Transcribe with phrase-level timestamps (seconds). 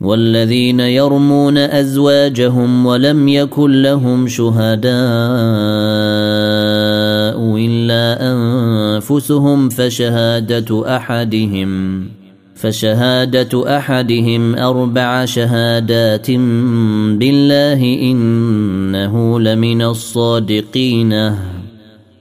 [0.00, 4.88] والذين يرمون أزواجهم ولم يكن لهم شهداء
[7.56, 12.04] إلا أنفسهم فشهادة أحدهم
[12.54, 16.30] فشهادة أحدهم أربع شهادات
[17.20, 21.34] بالله إنه لمن الصادقين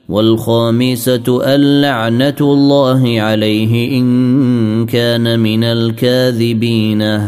[0.10, 7.28] والخامسة اللعنة الله عليه إن كان من الكاذبين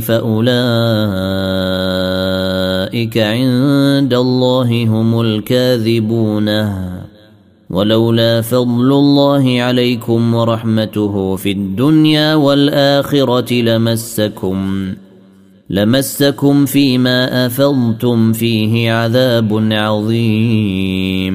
[0.00, 0.38] فاولئك
[3.18, 6.48] عند الله هم الكاذبون.
[7.70, 14.88] ولولا فضل الله عليكم ورحمته في الدنيا والآخرة لمسكم
[15.70, 21.34] لمسكم فيما أفضتم فيه عذاب عظيم.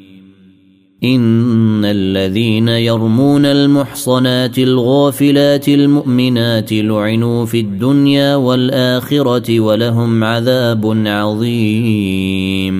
[1.03, 12.71] إن الذين يرمون المحصنات الغافلات المؤمنات لعنوا في الدنيا والآخرة ولهم عذاب عظيم.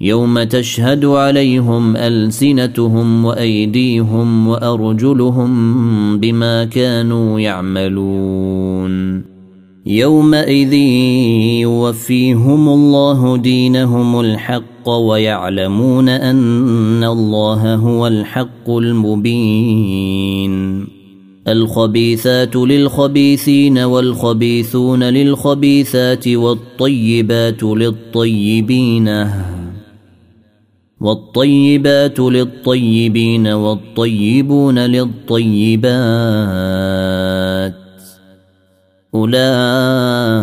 [0.00, 9.22] يوم تشهد عليهم ألسنتهم وأيديهم وأرجلهم بما كانوا يعملون.
[9.86, 10.72] يومئذ
[11.62, 20.52] يوفيهم الله دينهم الحق ويعلمون أن الله هو الحق المبين.
[21.48, 29.26] الخبيثات للخبيثين والخبيثون للخبيثات والطيبات للطيبين.
[31.00, 35.92] والطيبات للطيبين والطيبون للطيبات.
[39.14, 40.42] أولئك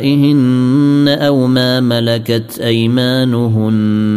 [0.00, 4.10] نسائهن أو ما ملكت أيمانهن.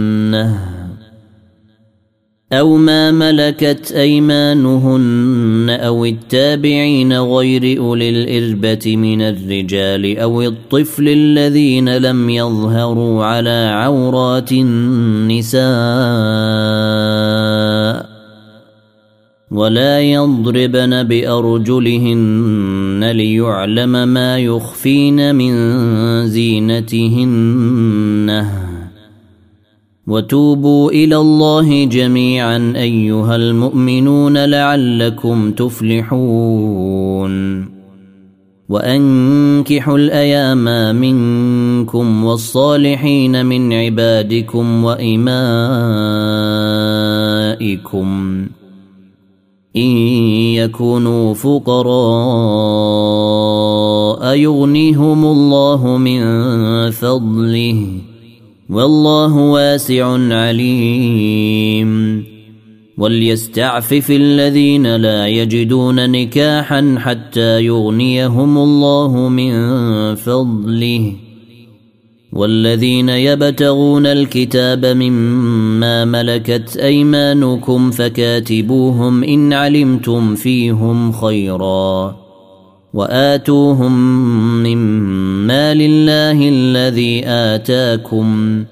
[2.54, 12.30] أو ما ملكت أيمانهن أو التابعين غير أولي الإربة من الرجال أو الطفل الذين لم
[12.30, 15.64] يظهروا على عورات النساء.
[19.54, 25.54] ولا يضربن بأرجلهن ليعلم ما يخفين من
[26.28, 28.46] زينتهن.
[30.08, 37.34] وتوبوا إلى الله جميعا أيها المؤمنون لعلكم تفلحون.
[38.70, 45.28] وأنكحوا الأيام منكم والصالحين من عبادكم وإمائكم.
[49.76, 49.98] إن
[50.56, 51.84] يكونوا فقراء
[54.36, 56.22] يغنيهم الله من
[56.92, 57.88] فضله
[58.70, 62.24] والله واسع عليم.
[62.98, 69.54] وليستعفف الذين لا يجدون نكاحا حتى يغنيهم الله من
[70.16, 71.14] فضله.
[72.34, 82.16] والذين يبتغون الكتاب مما ملكت أيمانكم فكاتبوهم إن علمتم فيهم خيرا
[82.94, 84.24] وآتوهم
[84.64, 84.78] من
[85.48, 88.64] مال الله الذي آتاكم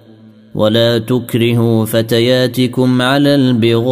[0.55, 3.91] ولا تكرهوا فتياتكم على البغاء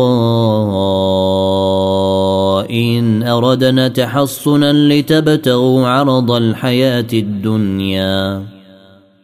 [2.73, 8.58] إن أردنا تحصنا لتبتغوا عرض الحياة الدنيا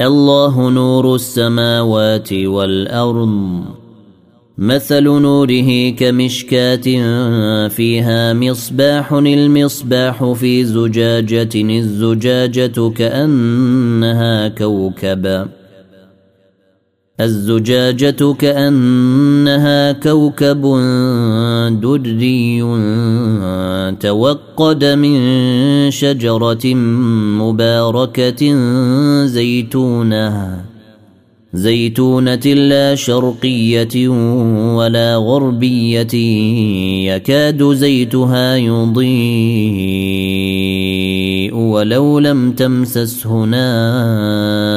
[0.00, 3.64] الله نور السماوات والأرض.
[4.58, 6.86] مثل نوره كمشكاة
[7.68, 15.46] فيها مصباح المصباح في زجاجة الزجاجة كأنها كوكب.
[17.20, 20.62] الزجاجة كأنها كوكب
[21.80, 22.62] دري
[24.00, 25.20] توقد من
[25.90, 26.74] شجرة
[27.40, 28.54] مباركة
[29.26, 30.64] زيتونها
[31.54, 34.08] زيتونة لا شرقية
[34.76, 36.14] ولا غربية
[37.14, 39.16] يكاد زيتها يضيء
[41.54, 44.76] ولو لم تمسسه نار.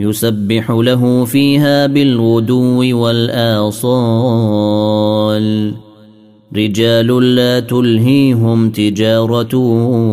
[0.00, 3.90] يسبح له فيها بالغدو والآصال.
[6.56, 9.56] رجال لا تلهيهم تجارة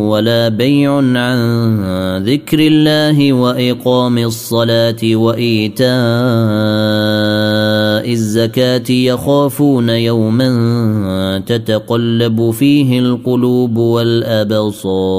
[0.08, 5.88] ولا بيع عن ذكر الله وإقام الصلاة وإيتاء
[8.12, 15.18] الزكاة يخافون يوما تتقلب فيه القلوب والأبصار.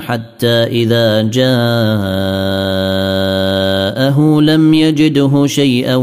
[0.00, 1.44] حتى إذا جاءه
[4.40, 5.96] لم يجده شيئا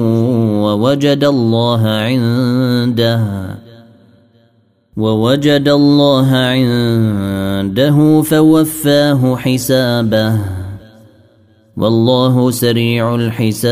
[0.63, 3.21] ووجد الله عنده
[4.97, 10.39] ووجد الله عنده فوفاه حسابه
[11.77, 13.71] والله سريع الحساب.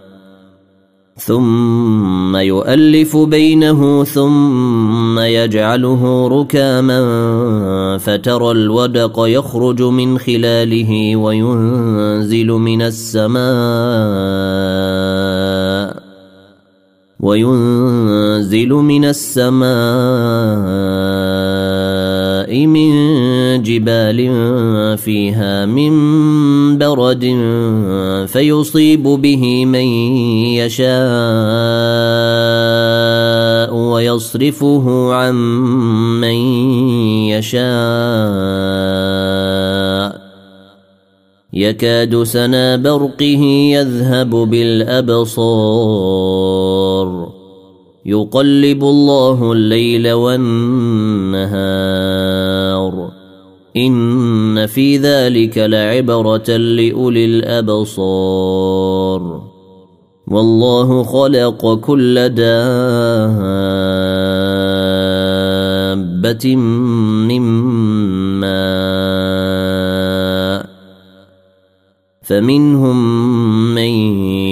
[1.17, 13.41] ثم يؤلف بينه ثم يجعله ركاما فترى الودق يخرج من خلاله وينزل من السماء
[17.19, 19.05] وينزل من
[22.53, 22.91] من
[23.63, 24.17] جبال
[24.97, 25.91] فيها من
[26.77, 27.23] برد
[28.27, 29.85] فيصيب به من
[30.59, 30.91] يشاء
[33.75, 35.35] ويصرفه عن
[36.21, 36.35] من
[37.29, 37.61] يشاء.
[41.53, 43.43] يكاد سنا برقه
[43.75, 45.71] يذهب بالأبصار.
[48.05, 51.61] يقلب الله الليل والنهار.
[53.77, 58.71] إن في ذلك لعبرة لأولي الأبصار.
[60.27, 63.35] والله خلق كل دابة
[67.27, 67.41] من
[68.39, 68.71] ماء
[72.21, 73.20] فمنهم من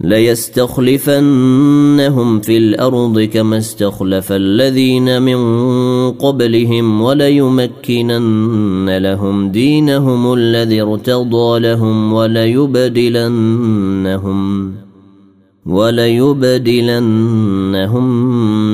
[0.00, 1.20] ليستخلفنهم
[2.40, 5.38] في الأرض كما استخلف الذين من
[6.12, 13.16] قبلهم وليمكنن لهم دينهم الذي ارتضى لهم وليبدلنهم
[15.66, 17.00] وليبدلنهم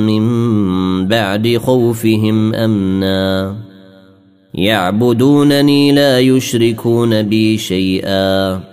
[0.05, 3.55] من بعد خوفهم أمنا.
[4.53, 8.72] يعبدونني لا يشركون بي شيئا.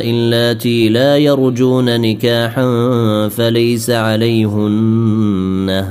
[0.00, 2.64] اللاتي لا يرجون نكاحا
[3.28, 5.84] فليس عليهن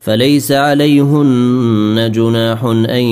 [0.00, 3.04] فليس عليهن جناح أن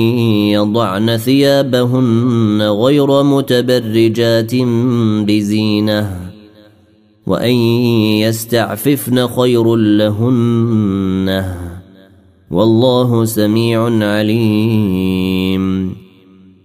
[0.55, 4.55] يضعن ثيابهن غير متبرجات
[5.27, 6.25] بزينة
[7.27, 7.55] وأن
[8.23, 11.55] يستعففن خير لهن
[12.51, 15.74] والله سميع عليم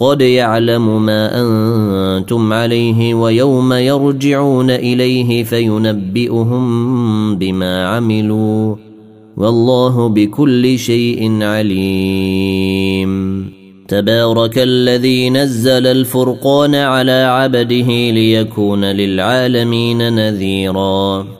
[0.00, 8.76] قد يعلم ما أنتم عليه ويوم يرجعون إليه فينبئهم بما عملوا
[9.36, 13.10] والله بكل شيء عليم.
[13.88, 21.39] تبارك الذي نزل الفرقان على عبده ليكون للعالمين نذيرا.